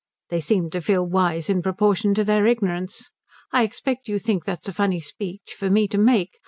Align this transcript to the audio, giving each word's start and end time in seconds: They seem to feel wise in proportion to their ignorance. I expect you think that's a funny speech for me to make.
They 0.29 0.39
seem 0.39 0.71
to 0.71 0.81
feel 0.81 1.05
wise 1.05 1.47
in 1.47 1.61
proportion 1.61 2.15
to 2.15 2.23
their 2.23 2.47
ignorance. 2.47 3.11
I 3.51 3.61
expect 3.61 4.07
you 4.07 4.17
think 4.17 4.45
that's 4.45 4.67
a 4.67 4.73
funny 4.73 4.99
speech 4.99 5.55
for 5.55 5.69
me 5.69 5.87
to 5.89 5.99
make. 5.99 6.39